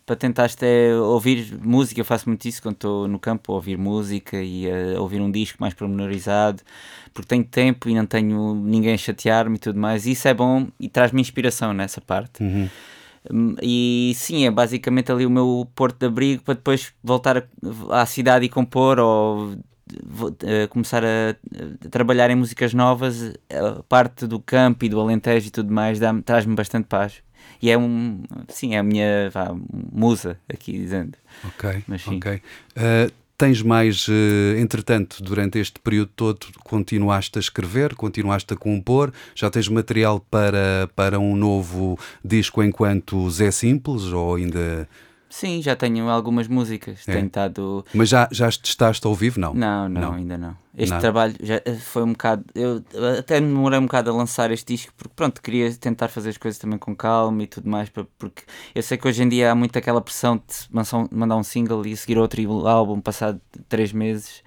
para 0.05 0.15
tentar 0.15 0.45
até 0.45 0.95
ouvir 0.95 1.59
música. 1.59 1.99
Eu 1.99 2.05
faço 2.05 2.29
muito 2.29 2.47
isso 2.47 2.61
quando 2.61 2.75
estou 2.75 3.09
no 3.09 3.19
campo, 3.19 3.51
a 3.51 3.55
ouvir 3.55 3.79
música 3.79 4.43
e 4.43 4.71
a 4.71 5.01
ouvir 5.01 5.23
um 5.23 5.31
disco 5.31 5.57
mais 5.59 5.73
pormenorizado, 5.73 6.63
porque 7.15 7.29
tenho 7.29 7.45
tempo 7.45 7.89
e 7.89 7.95
não 7.95 8.05
tenho 8.05 8.55
ninguém 8.55 8.93
a 8.93 8.99
chatear-me 8.99 9.57
e 9.57 9.59
tudo 9.59 9.81
mais. 9.81 10.05
E 10.05 10.11
isso 10.11 10.29
é 10.29 10.35
bom 10.35 10.69
e 10.79 10.87
traz-me 10.87 11.19
inspiração 11.23 11.73
nessa 11.73 12.03
parte. 12.03 12.43
Uhum. 12.43 12.69
Hum, 13.33 13.57
e 13.63 14.13
sim, 14.15 14.45
é 14.45 14.51
basicamente 14.51 15.11
ali 15.11 15.25
o 15.25 15.31
meu 15.31 15.67
porto 15.75 15.99
de 15.99 16.07
abrigo 16.07 16.43
para 16.43 16.55
depois 16.55 16.93
voltar 17.03 17.49
à 17.91 18.05
cidade 18.05 18.45
e 18.45 18.51
compor 18.51 18.99
ou 18.99 19.57
uh, 19.93 20.69
começar 20.69 21.05
a, 21.05 21.31
a, 21.31 21.89
trabalhar 21.89 22.31
em 22.31 22.37
músicas 22.37 22.75
novas. 22.75 23.33
A 23.51 23.83
parte 23.83 24.27
do 24.27 24.41
campo 24.41 24.85
e 24.85 24.89
do 24.89 25.01
Alentejo 25.01 25.49
e 25.49 25.51
tudo 25.51 25.73
mais 25.73 25.99
traz-me 26.25 26.55
bastante 26.55 26.87
paz. 26.87 27.23
E 27.63 27.71
é 27.71 27.77
um, 27.77 28.23
sim, 28.49 28.75
é 28.75 28.79
a 28.79 28.83
minha 28.83 29.31
vá, 29.31 29.55
musa 29.93 30.39
aqui 30.49 30.73
dizendo. 30.73 31.17
Ok, 31.45 31.83
Mas, 31.87 32.03
sim. 32.03 32.17
ok. 32.17 32.43
Uh, 32.77 33.21
Tens 33.41 33.63
mais, 33.63 34.07
eh, 34.07 34.61
entretanto, 34.61 35.23
durante 35.23 35.59
este 35.59 35.81
período 35.81 36.11
todo, 36.15 36.47
continuaste 36.63 37.39
a 37.39 37.41
escrever, 37.41 37.95
continuaste 37.95 38.53
a 38.53 38.57
compor, 38.57 39.15
já 39.35 39.49
tens 39.49 39.67
material 39.67 40.21
para, 40.31 40.91
para 40.95 41.19
um 41.19 41.35
novo 41.35 41.99
disco 42.23 42.63
enquanto 42.63 43.31
Zé 43.31 43.51
Simples 43.51 44.13
ou 44.13 44.35
ainda 44.35 44.87
Sim, 45.31 45.63
já 45.63 45.77
tenho 45.77 46.09
algumas 46.09 46.49
músicas. 46.49 47.07
É. 47.07 47.13
Tenho 47.13 47.29
estado... 47.29 47.85
Mas 47.95 48.09
já, 48.09 48.29
já 48.33 48.49
as 48.49 48.57
testaste 48.57 49.07
ao 49.07 49.15
vivo? 49.15 49.39
Não, 49.39 49.55
não, 49.55 49.89
não, 49.89 50.01
não. 50.01 50.13
ainda 50.15 50.37
não. 50.37 50.57
Este 50.77 50.93
não. 50.93 51.01
trabalho 51.01 51.35
já 51.41 51.63
eh, 51.65 51.75
foi 51.75 52.03
um 52.03 52.13
bocado. 52.13 52.45
Eu 52.55 52.83
até 53.19 53.41
demorei 53.41 53.79
um 53.79 53.83
bocado 53.83 54.11
a 54.11 54.13
lançar 54.13 54.51
este 54.51 54.75
disco 54.75 54.93
porque, 54.97 55.13
pronto, 55.15 55.41
queria 55.41 55.73
tentar 55.75 56.09
fazer 56.09 56.31
as 56.31 56.37
coisas 56.37 56.59
também 56.59 56.79
com 56.79 56.97
calma 56.97 57.45
e 57.45 57.47
tudo 57.47 57.71
mais. 57.71 57.89
Porque 57.89 58.43
eu 58.75 58.83
sei 58.83 58.99
que 58.99 59.07
hoje 59.07 59.23
em 59.23 59.29
dia 59.29 59.53
há 59.53 59.55
muito 59.55 59.79
aquela 59.79 60.01
pressão 60.01 60.37
de 60.37 61.13
mandar 61.13 61.37
um 61.37 61.45
single 61.45 61.87
e 61.87 61.97
seguir 61.97 62.19
outro 62.19 62.67
álbum 62.67 63.01
passado 63.01 63.41
três 63.69 63.93
meses 63.93 64.43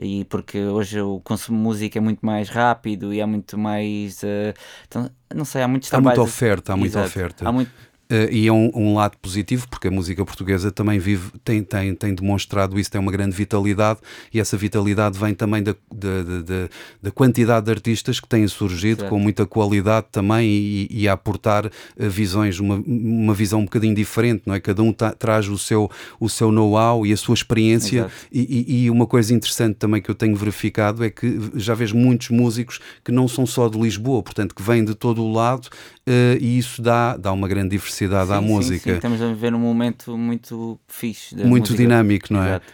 e 0.00 0.24
porque 0.24 0.58
hoje 0.58 1.00
o 1.00 1.20
consumo 1.20 1.58
de 1.58 1.64
música 1.64 1.98
é 1.98 2.00
muito 2.00 2.24
mais 2.24 2.48
rápido 2.48 3.12
e 3.12 3.20
há 3.20 3.26
muito 3.26 3.58
mais 3.58 4.22
uh, 4.22 4.54
então, 4.88 5.10
não 5.34 5.44
sei, 5.44 5.62
há 5.62 5.68
muitos 5.68 5.92
há 5.92 6.00
muita 6.00 6.22
oferta, 6.22 6.72
há 6.72 6.76
muita 6.76 7.00
Exato. 7.00 7.06
oferta 7.08 7.48
há 7.48 7.52
muito, 7.52 7.70
Uh, 8.10 8.28
e 8.28 8.48
é 8.48 8.52
um, 8.52 8.72
um, 8.74 8.94
lado 8.94 9.16
positivo, 9.18 9.68
porque 9.68 9.86
a 9.86 9.90
música 9.90 10.24
portuguesa 10.24 10.72
também 10.72 10.98
vive, 10.98 11.30
tem, 11.44 11.62
tem, 11.62 11.94
tem 11.94 12.12
demonstrado 12.12 12.76
isso, 12.76 12.90
tem 12.90 13.00
uma 13.00 13.12
grande 13.12 13.36
vitalidade, 13.36 14.00
e 14.34 14.40
essa 14.40 14.56
vitalidade 14.56 15.16
vem 15.16 15.32
também 15.32 15.62
da, 15.62 15.76
da, 15.94 16.22
da, 16.42 16.68
da 17.00 17.10
quantidade 17.12 17.66
de 17.66 17.70
artistas 17.70 18.18
que 18.18 18.26
têm 18.26 18.48
surgido 18.48 19.02
certo. 19.02 19.10
com 19.10 19.18
muita 19.20 19.46
qualidade 19.46 20.08
também 20.10 20.48
e, 20.48 20.88
e 20.90 21.08
a 21.08 21.12
aportar 21.12 21.66
uh, 21.66 21.70
visões, 21.96 22.58
uma, 22.58 22.82
uma 22.84 23.32
visão 23.32 23.60
um 23.60 23.64
bocadinho 23.64 23.94
diferente, 23.94 24.42
não 24.44 24.56
é? 24.56 24.60
Cada 24.60 24.82
um 24.82 24.92
traz 24.92 25.46
o 25.46 25.56
seu, 25.56 25.88
o 26.18 26.28
seu 26.28 26.50
know-how 26.50 27.06
e 27.06 27.12
a 27.12 27.16
sua 27.16 27.34
experiência, 27.34 28.10
e, 28.32 28.40
e, 28.40 28.84
e, 28.86 28.90
uma 28.90 29.06
coisa 29.06 29.32
interessante 29.32 29.76
também 29.76 30.02
que 30.02 30.10
eu 30.10 30.16
tenho 30.16 30.34
verificado 30.34 31.04
é 31.04 31.10
que 31.10 31.38
já 31.54 31.74
vejo 31.74 31.96
muitos 31.96 32.30
músicos 32.30 32.80
que 33.04 33.12
não 33.12 33.28
são 33.28 33.46
só 33.46 33.68
de 33.68 33.78
Lisboa, 33.78 34.20
portanto, 34.20 34.52
que 34.52 34.62
vêm 34.62 34.84
de 34.84 34.96
todo 34.96 35.22
o 35.22 35.32
lado, 35.32 35.68
uh, 36.08 36.36
e 36.40 36.58
isso 36.58 36.82
dá, 36.82 37.16
dá 37.16 37.32
uma 37.32 37.46
grande 37.46 37.68
diversidade 37.70 37.99
diversidade 38.00 38.28
sim, 38.28 38.34
à 38.34 38.40
música. 38.40 38.90
Sim, 38.90 38.96
estamos 38.96 39.22
a 39.22 39.26
viver 39.26 39.54
um 39.54 39.58
momento 39.58 40.16
muito 40.16 40.78
fixe. 40.88 41.34
muito 41.36 41.70
música. 41.70 41.82
dinâmico, 41.82 42.32
não 42.32 42.42
é? 42.42 42.48
Exato. 42.48 42.72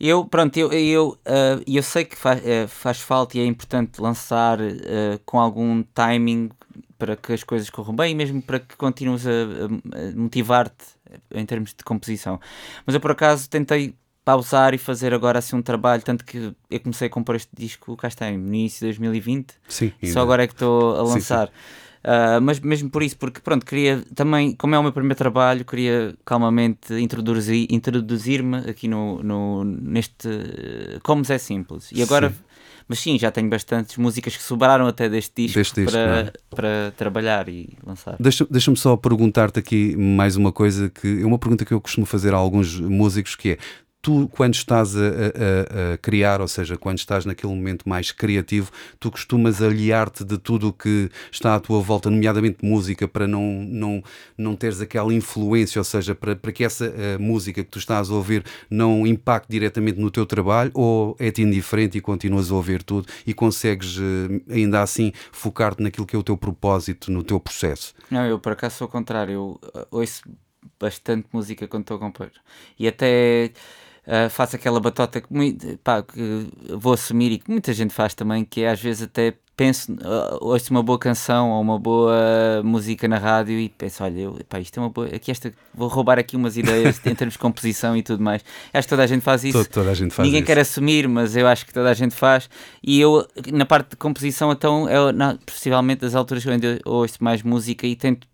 Eu, 0.00 0.24
pronto, 0.24 0.56
eu, 0.56 0.72
eu, 0.72 1.18
uh, 1.26 1.62
eu 1.66 1.82
sei 1.82 2.04
que 2.04 2.16
faz, 2.16 2.40
uh, 2.40 2.68
faz 2.68 3.00
falta 3.00 3.36
e 3.36 3.40
é 3.40 3.44
importante 3.44 4.00
lançar 4.00 4.60
uh, 4.60 5.20
com 5.26 5.40
algum 5.40 5.82
timing 5.82 6.50
para 6.96 7.16
que 7.16 7.32
as 7.32 7.42
coisas 7.42 7.68
corram 7.68 7.94
bem 7.94 8.12
e 8.12 8.14
mesmo 8.14 8.40
para 8.40 8.60
que 8.60 8.76
continues 8.76 9.26
a, 9.26 9.30
a 9.30 10.16
motivar-te 10.16 10.84
em 11.34 11.44
termos 11.44 11.74
de 11.74 11.82
composição. 11.82 12.40
Mas 12.86 12.94
eu, 12.94 13.00
por 13.00 13.10
acaso, 13.10 13.50
tentei 13.50 13.94
pausar 14.24 14.74
e 14.74 14.78
fazer 14.78 15.14
agora 15.14 15.38
assim 15.38 15.56
um 15.56 15.62
trabalho, 15.62 16.02
tanto 16.02 16.24
que 16.24 16.54
eu 16.70 16.80
comecei 16.80 17.06
a 17.08 17.10
compor 17.10 17.34
este 17.34 17.50
disco, 17.56 17.96
cá 17.96 18.08
está, 18.08 18.30
no 18.30 18.36
início 18.36 18.80
de 18.80 18.86
2020, 18.86 19.54
sim, 19.68 19.92
só 20.12 20.20
agora 20.20 20.44
é 20.44 20.46
que 20.46 20.52
estou 20.52 20.96
a 20.96 21.02
lançar. 21.02 21.48
Sim, 21.48 21.52
sim. 21.54 21.87
Uh, 21.98 22.40
mas 22.40 22.60
mesmo 22.60 22.88
por 22.90 23.02
isso, 23.02 23.16
porque 23.16 23.40
pronto, 23.40 23.66
queria 23.66 24.04
também, 24.14 24.54
como 24.54 24.74
é 24.74 24.78
o 24.78 24.82
meu 24.82 24.92
primeiro 24.92 25.16
trabalho, 25.16 25.64
queria 25.64 26.14
calmamente 26.24 26.94
introduzir-me 26.94 27.66
introduzir 27.70 28.44
aqui 28.68 28.86
no, 28.86 29.22
no, 29.22 29.64
neste 29.64 30.28
Como 31.02 31.22
é 31.28 31.38
Simples. 31.38 31.90
E 31.92 32.02
agora, 32.02 32.30
sim. 32.30 32.36
mas 32.86 32.98
sim, 33.00 33.18
já 33.18 33.30
tenho 33.30 33.48
bastantes 33.48 33.96
músicas 33.96 34.36
que 34.36 34.42
sobraram 34.42 34.86
até 34.86 35.08
deste 35.08 35.42
disco, 35.42 35.58
deste 35.58 35.74
disco 35.82 35.92
para, 35.92 36.20
é? 36.20 36.32
para 36.50 36.92
trabalhar 36.96 37.48
e 37.48 37.76
lançar. 37.84 38.16
Deixa-me 38.20 38.50
deixa 38.50 38.74
só 38.76 38.96
perguntar-te 38.96 39.58
aqui 39.58 39.96
mais 39.96 40.36
uma 40.36 40.52
coisa 40.52 40.88
que 40.88 41.22
é 41.22 41.26
uma 41.26 41.38
pergunta 41.38 41.64
que 41.64 41.72
eu 41.72 41.80
costumo 41.80 42.06
fazer 42.06 42.32
a 42.32 42.36
alguns 42.36 42.78
músicos 42.78 43.34
que 43.34 43.50
é 43.52 43.58
tu, 44.00 44.28
quando 44.28 44.54
estás 44.54 44.96
a, 44.96 45.00
a, 45.00 45.94
a, 45.94 45.98
criar, 45.98 46.40
ou 46.40 46.48
seja, 46.48 46.76
quando 46.76 46.98
estás 46.98 47.24
naquele 47.24 47.52
momento 47.52 47.88
mais 47.88 48.12
criativo, 48.12 48.70
tu 48.98 49.10
costumas 49.10 49.60
aliar-te 49.60 50.24
de 50.24 50.38
tudo 50.38 50.68
o 50.68 50.72
que 50.72 51.10
está 51.30 51.54
à 51.54 51.60
tua 51.60 51.80
volta, 51.80 52.10
nomeadamente 52.10 52.64
música, 52.64 53.08
para 53.08 53.26
não, 53.26 53.42
não, 53.42 54.02
não 54.36 54.56
teres 54.56 54.80
aquela 54.80 55.12
influência, 55.12 55.80
ou 55.80 55.84
seja, 55.84 56.14
para, 56.14 56.36
para 56.36 56.52
que 56.52 56.64
essa 56.64 56.86
eh, 56.86 57.18
música 57.18 57.62
que 57.62 57.70
tu 57.70 57.78
estás 57.78 58.10
a 58.10 58.14
ouvir 58.14 58.44
não 58.70 59.06
impacte 59.06 59.50
diretamente 59.50 60.00
no 60.00 60.10
teu 60.10 60.24
trabalho, 60.24 60.70
ou 60.74 61.16
é-te 61.18 61.42
indiferente 61.42 61.98
e 61.98 62.00
continuas 62.00 62.50
a 62.50 62.54
ouvir 62.54 62.82
tudo 62.82 63.08
e 63.26 63.34
consegues 63.34 63.98
eh, 63.98 64.54
ainda 64.54 64.82
assim 64.82 65.12
focar-te 65.32 65.82
naquilo 65.82 66.06
que 66.06 66.14
é 66.14 66.18
o 66.18 66.22
teu 66.22 66.36
propósito, 66.36 67.10
no 67.10 67.22
teu 67.22 67.40
processo? 67.40 67.94
Não, 68.10 68.24
eu 68.24 68.38
por 68.38 68.52
acaso 68.52 68.76
sou 68.76 68.86
o 68.86 68.90
contrário, 68.90 69.32
eu 69.32 69.60
eh, 69.74 69.86
ouço 69.90 70.22
bastante 70.78 71.28
música 71.32 71.66
quando 71.66 71.82
estou 71.82 71.96
a 71.96 72.00
compor. 72.00 72.30
E 72.78 72.86
até 72.86 73.52
uh, 74.08 74.30
faço 74.30 74.56
aquela 74.56 74.80
batota 74.80 75.20
que, 75.20 75.32
muito, 75.32 75.78
pá, 75.78 76.02
que 76.02 76.48
vou 76.76 76.94
assumir 76.94 77.30
e 77.32 77.38
que 77.38 77.50
muita 77.50 77.72
gente 77.72 77.92
faz 77.92 78.14
também, 78.14 78.44
que 78.44 78.62
é 78.62 78.70
às 78.70 78.80
vezes 78.80 79.02
até 79.02 79.34
penso, 79.56 79.92
uh, 79.92 80.38
ouço 80.40 80.70
uma 80.70 80.84
boa 80.84 80.98
canção 80.98 81.50
ou 81.50 81.60
uma 81.60 81.78
boa 81.80 82.62
música 82.64 83.08
na 83.08 83.18
rádio 83.18 83.58
e 83.58 83.68
penso, 83.68 84.04
olha, 84.04 84.20
eu, 84.20 84.38
pá, 84.48 84.60
isto 84.60 84.78
é 84.78 84.80
uma 84.80 84.88
boa, 84.88 85.08
aqui 85.08 85.32
esta, 85.32 85.52
vou 85.74 85.88
roubar 85.88 86.16
aqui 86.16 86.36
umas 86.36 86.56
ideias 86.56 87.00
em 87.04 87.14
termos 87.14 87.32
de 87.32 87.40
composição 87.40 87.96
e 87.96 88.02
tudo 88.02 88.22
mais. 88.22 88.44
Acho 88.72 88.86
que 88.86 88.90
toda 88.90 89.02
a 89.02 89.06
gente 89.06 89.22
faz 89.22 89.42
isso. 89.42 89.58
Todo, 89.58 89.68
toda 89.68 89.90
a 89.90 89.94
gente 89.94 90.14
faz 90.14 90.26
Ninguém 90.26 90.42
isso. 90.42 90.46
quer 90.46 90.60
assumir, 90.60 91.08
mas 91.08 91.34
eu 91.34 91.46
acho 91.48 91.66
que 91.66 91.74
toda 91.74 91.90
a 91.90 91.94
gente 91.94 92.14
faz. 92.14 92.48
E 92.82 93.00
eu, 93.00 93.26
na 93.52 93.66
parte 93.66 93.90
de 93.90 93.96
composição, 93.96 94.52
então, 94.52 94.88
é 94.88 95.12
na, 95.12 95.36
possivelmente 95.44 96.02
das 96.02 96.14
alturas 96.14 96.46
onde 96.46 96.64
eu 96.64 96.78
ouço 96.84 97.16
mais 97.20 97.42
música 97.42 97.84
e 97.84 97.96
tento 97.96 98.28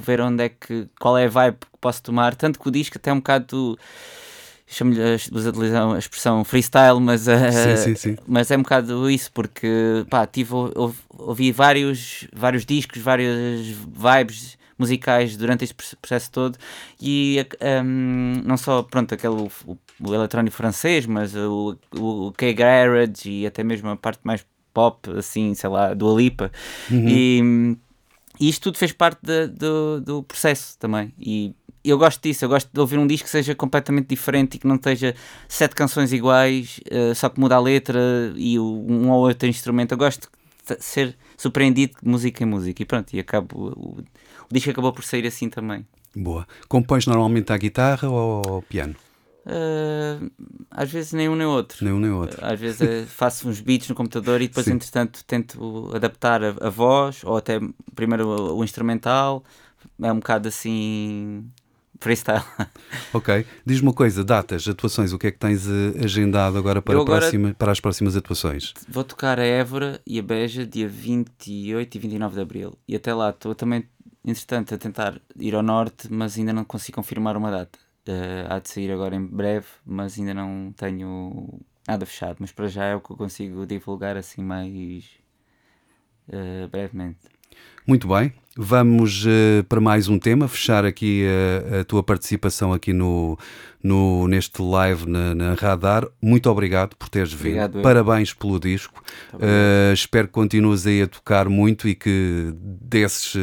ver 0.00 0.20
onde 0.20 0.44
é 0.44 0.48
que, 0.48 0.88
qual 1.00 1.18
é 1.18 1.26
a 1.26 1.28
vibe 1.28 1.56
que 1.58 1.66
posso 1.80 2.02
tomar, 2.02 2.34
tanto 2.34 2.58
que 2.58 2.68
o 2.68 2.70
disco 2.70 2.98
até 2.98 3.12
um 3.12 3.16
bocado 3.16 3.76
chamo-lhe, 4.66 5.00
a 5.02 5.98
expressão 5.98 6.44
freestyle, 6.44 7.00
mas, 7.00 7.26
uh, 7.26 7.32
sim, 7.50 7.76
sim, 7.76 7.94
sim. 7.94 8.16
mas 8.26 8.50
é 8.50 8.56
um 8.56 8.62
bocado 8.62 9.10
isso, 9.10 9.30
porque 9.32 10.04
pá, 10.08 10.26
tive, 10.26 10.54
ouvi, 10.54 10.98
ouvi 11.10 11.52
vários, 11.52 12.26
vários 12.34 12.64
discos, 12.64 13.00
várias 13.00 13.66
vibes 13.66 14.56
musicais 14.78 15.36
durante 15.36 15.64
este 15.64 15.74
processo 15.96 16.30
todo 16.30 16.58
e 17.00 17.46
um, 17.84 18.42
não 18.44 18.56
só 18.56 18.82
pronto, 18.82 19.14
aquele, 19.14 19.34
o, 19.34 19.78
o 20.00 20.14
eletrónico 20.14 20.56
francês, 20.56 21.06
mas 21.06 21.34
o, 21.34 21.76
o, 21.96 22.26
o 22.26 22.32
K-Garage 22.32 23.30
e 23.30 23.46
até 23.46 23.62
mesmo 23.62 23.90
a 23.90 23.96
parte 23.96 24.20
mais 24.24 24.44
pop, 24.74 25.10
assim, 25.16 25.54
sei 25.54 25.70
lá, 25.70 25.94
do 25.94 26.10
Alipa. 26.10 26.50
Uhum. 26.90 27.08
E, 27.08 27.76
e 28.40 28.48
isto 28.48 28.64
tudo 28.64 28.78
fez 28.78 28.92
parte 28.92 29.20
de, 29.22 29.46
do, 29.48 30.00
do 30.00 30.22
processo 30.22 30.78
também. 30.78 31.12
E 31.18 31.54
eu 31.90 31.98
gosto 31.98 32.22
disso, 32.22 32.44
eu 32.44 32.48
gosto 32.48 32.70
de 32.72 32.80
ouvir 32.80 32.98
um 32.98 33.06
disco 33.06 33.24
que 33.24 33.30
seja 33.30 33.54
completamente 33.54 34.08
diferente 34.08 34.54
e 34.54 34.58
que 34.58 34.66
não 34.66 34.76
esteja 34.76 35.14
sete 35.48 35.74
canções 35.74 36.12
iguais, 36.12 36.80
uh, 36.90 37.14
só 37.14 37.28
que 37.28 37.40
muda 37.40 37.56
a 37.56 37.60
letra 37.60 38.00
e 38.36 38.58
o, 38.58 38.64
um 38.64 39.10
ou 39.10 39.26
outro 39.26 39.48
instrumento. 39.48 39.92
Eu 39.92 39.98
gosto 39.98 40.28
de 40.68 40.82
ser 40.82 41.16
surpreendido 41.36 41.94
de 42.00 42.08
música 42.08 42.42
em 42.42 42.46
música 42.46 42.82
e 42.82 42.86
pronto, 42.86 43.12
e 43.14 43.20
acabo, 43.20 43.74
o, 43.76 43.98
o 43.98 44.54
disco 44.54 44.70
acabou 44.70 44.92
por 44.92 45.04
sair 45.04 45.26
assim 45.26 45.48
também. 45.48 45.84
Boa. 46.14 46.46
Compões 46.68 47.06
normalmente 47.06 47.52
à 47.52 47.56
guitarra 47.56 48.08
ou 48.08 48.42
ao 48.46 48.62
piano? 48.62 48.94
Uh, 49.44 50.30
às 50.70 50.88
vezes 50.88 51.12
nem 51.12 51.28
um 51.28 51.34
nem 51.34 51.46
outro. 51.46 51.84
Nem 51.84 51.92
um 51.92 51.98
nem 51.98 52.10
outro. 52.10 52.44
às 52.44 52.60
vezes 52.60 52.80
uh, 52.80 53.06
faço 53.10 53.48
uns 53.48 53.60
beats 53.60 53.88
no 53.88 53.94
computador 53.94 54.40
e 54.40 54.46
depois, 54.46 54.66
Sim. 54.66 54.74
entretanto, 54.74 55.24
tento 55.24 55.90
adaptar 55.94 56.44
a, 56.44 56.54
a, 56.60 56.70
voz 56.70 57.24
ou 57.24 57.36
até 57.36 57.58
primeiro 57.94 58.28
o, 58.28 58.58
o 58.58 58.64
instrumental. 58.64 59.42
É 60.00 60.12
um 60.12 60.16
bocado 60.16 60.48
assim 60.48 61.50
freestyle. 62.02 62.42
Ok. 63.14 63.46
Diz-me 63.64 63.88
uma 63.88 63.94
coisa, 63.94 64.24
datas, 64.24 64.66
atuações, 64.66 65.12
o 65.12 65.18
que 65.18 65.26
é 65.26 65.30
que 65.30 65.38
tens 65.38 65.66
uh, 65.66 66.02
agendado 66.02 66.58
agora 66.58 66.80
para, 66.80 66.98
agora 66.98 67.20
próxima, 67.20 67.54
para 67.54 67.72
as 67.72 67.80
próximas 67.80 68.16
atuações? 68.16 68.72
Vou 68.88 69.04
tocar 69.04 69.38
a 69.38 69.44
Évora 69.44 70.00
e 70.06 70.18
a 70.18 70.22
Beja 70.22 70.66
dia 70.66 70.88
28 70.88 71.94
e 71.94 71.98
29 71.98 72.34
de 72.34 72.40
Abril. 72.40 72.78
E 72.88 72.96
até 72.96 73.12
lá 73.14 73.30
estou 73.30 73.54
também, 73.54 73.84
entretanto, 74.24 74.74
a 74.74 74.78
tentar 74.78 75.20
ir 75.38 75.54
ao 75.54 75.62
Norte, 75.62 76.10
mas 76.10 76.38
ainda 76.38 76.52
não 76.52 76.64
consigo 76.64 76.96
confirmar 76.96 77.36
uma 77.36 77.50
data. 77.50 77.78
Uh, 78.08 78.52
há 78.52 78.58
de 78.58 78.68
sair 78.68 78.90
agora 78.90 79.14
em 79.14 79.24
breve, 79.24 79.66
mas 79.84 80.18
ainda 80.18 80.34
não 80.34 80.72
tenho 80.76 81.60
nada 81.86 82.06
fechado. 82.06 82.36
Mas 82.40 82.50
para 82.50 82.68
já 82.68 82.84
é 82.84 82.94
o 82.94 83.00
que 83.00 83.12
eu 83.12 83.16
consigo 83.16 83.66
divulgar 83.66 84.16
assim 84.16 84.42
mais 84.42 85.04
uh, 86.28 86.68
brevemente. 86.68 87.20
Muito 87.86 88.08
bem. 88.08 88.32
Vamos 88.56 89.24
uh, 89.24 89.64
para 89.66 89.80
mais 89.80 90.08
um 90.08 90.18
tema, 90.18 90.46
fechar 90.46 90.84
aqui 90.84 91.24
a, 91.72 91.80
a 91.80 91.84
tua 91.84 92.02
participação 92.02 92.70
aqui 92.70 92.92
no, 92.92 93.38
no, 93.82 94.28
neste 94.28 94.62
live 94.62 95.08
na, 95.08 95.34
na, 95.34 95.54
Radar. 95.54 96.06
Muito 96.20 96.48
obrigado 96.48 96.94
por 96.96 97.08
teres 97.08 97.34
obrigado, 97.34 97.72
vindo. 97.72 97.82
Parabéns 97.82 98.32
pelo 98.32 98.60
disco. 98.60 99.02
Uh, 99.34 99.92
espero 99.92 100.28
que 100.28 100.32
continues 100.32 100.86
aí 100.86 101.02
a 101.02 101.06
tocar 101.06 101.48
muito 101.48 101.88
e 101.88 101.94
que 101.94 102.54
desses, 102.80 103.34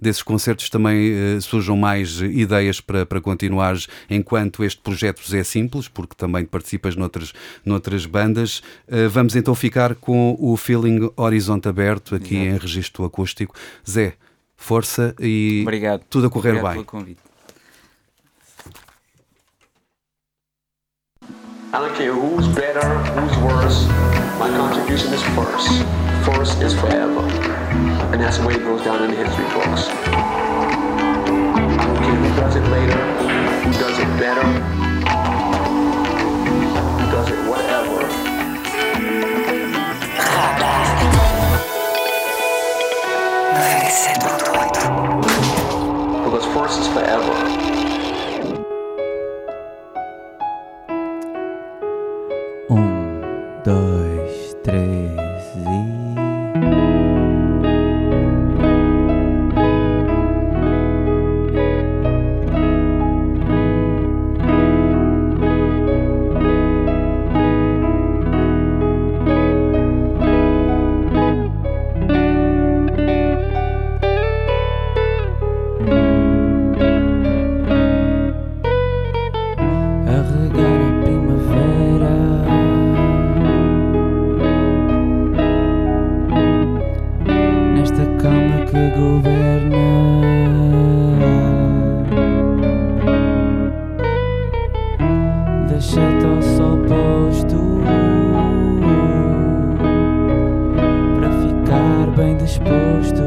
desses 0.00 0.22
concertos 0.22 0.70
também 0.70 1.12
uh, 1.12 1.42
surjam 1.42 1.76
mais 1.76 2.20
ideias 2.20 2.80
para, 2.80 3.04
para 3.04 3.20
continuares 3.20 3.86
enquanto 4.08 4.64
este 4.64 4.80
projeto 4.80 5.22
é 5.34 5.44
simples, 5.44 5.88
porque 5.88 6.14
também 6.16 6.44
participas 6.44 6.96
noutras, 6.96 7.32
noutras 7.64 8.06
bandas. 8.06 8.62
Uh, 8.88 9.08
vamos 9.10 9.36
então 9.36 9.54
ficar 9.54 9.94
com 9.94 10.36
o 10.38 10.56
Feeling 10.56 11.10
Horizonte 11.16 11.68
Aberto 11.68 12.14
aqui 12.14 12.36
Exato. 12.36 12.48
em 12.48 12.58
registro 12.58 13.04
acústico. 13.04 13.54
Zé, 13.88 14.14
força 14.56 15.14
e 15.18 15.60
Obrigado. 15.62 16.02
tudo 16.08 16.26
a 16.26 16.30
correr 16.30 16.50
Obrigado 16.50 16.74
bem. 16.74 16.84
Pelo 16.84 16.84
convite. 16.84 17.20
I 21.74 21.78
don't 21.78 21.94
care 21.96 22.12
who's 22.12 22.46
better, 22.48 22.84
who's 23.16 23.36
worse. 23.38 23.86
My 24.38 24.50
contribution 24.56 25.12
is 25.14 25.22
first. 25.34 25.68
First 26.22 26.60
is 26.62 26.74
forever. 26.74 27.22
And 28.12 28.20
that's 28.20 28.36
the 28.38 28.46
way 28.46 28.54
it 28.56 28.62
goes 28.62 28.82
down 28.84 29.02
in 29.04 29.10
the 29.10 29.16
history 29.16 29.46
books. 29.54 29.88
I 29.88 31.86
don't 31.86 31.96
care 31.96 32.14
who 32.14 32.36
does 32.40 32.56
it 32.56 32.64
later, 32.68 32.98
who 33.64 33.72
does 33.72 33.98
it 33.98 34.08
better, 34.20 34.44
Because 46.24 46.46
force 46.54 46.78
is 46.78 46.88
forever. 46.88 47.32
Um, 52.70 53.60
dois. 53.64 54.01
Deixa-te 95.92 96.26
ao 96.26 96.42
sol 96.42 96.78
posto 96.88 97.82
para 101.16 101.30
ficar 101.42 102.06
bem 102.16 102.36
disposto. 102.38 103.22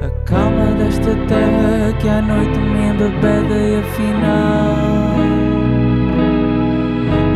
A 0.00 0.08
calma 0.24 0.72
desta 0.78 1.14
terra 1.28 1.92
que 2.00 2.08
à 2.08 2.22
noite 2.22 2.58
me 2.58 2.88
embebeda 2.88 3.54
e 3.54 3.80
afinal 3.80 4.74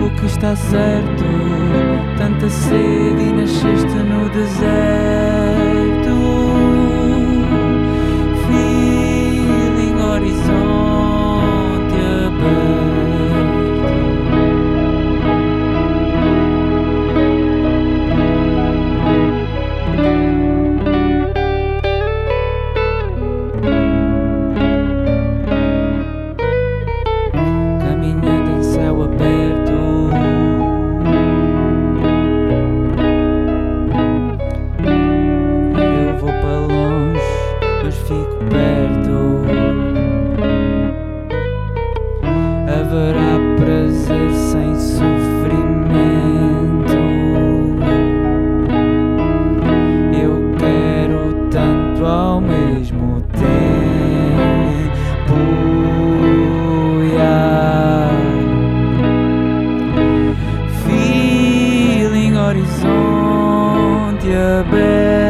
o 0.07 0.11
que 0.19 0.27
está 0.27 0.57
certo, 0.57 1.25
tanta 2.17 2.49
sede 2.49 3.23
e 3.29 3.33
nasceste 3.33 3.95
no 3.95 4.29
deserto. 4.31 5.68
Horizonte 64.29 64.37
aberto. 64.37 65.28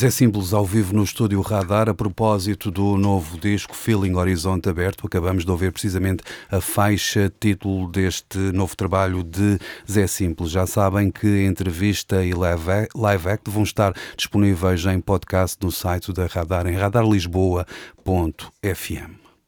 Zé 0.00 0.08
Simples 0.08 0.54
ao 0.54 0.64
vivo 0.64 0.94
no 0.94 1.04
estúdio 1.04 1.42
Radar 1.42 1.90
a 1.90 1.92
propósito 1.92 2.70
do 2.70 2.96
novo 2.96 3.38
disco 3.38 3.76
Feeling 3.76 4.14
Horizonte 4.14 4.70
Aberto. 4.70 5.06
Acabamos 5.06 5.44
de 5.44 5.50
ouvir 5.50 5.70
precisamente 5.72 6.24
a 6.50 6.58
faixa 6.58 7.30
título 7.38 7.86
deste 7.86 8.38
novo 8.38 8.74
trabalho 8.74 9.22
de 9.22 9.58
Zé 9.86 10.06
Simples. 10.06 10.52
Já 10.52 10.66
sabem 10.66 11.10
que 11.10 11.44
entrevista 11.44 12.24
e 12.24 12.32
live 12.32 13.28
act 13.28 13.50
vão 13.50 13.62
estar 13.62 13.92
disponíveis 14.16 14.86
em 14.86 14.98
podcast 15.02 15.58
no 15.60 15.70
site 15.70 16.14
da 16.14 16.24
Radar 16.24 16.66
em 16.66 16.76
radarlisboa.fm. 16.76 19.29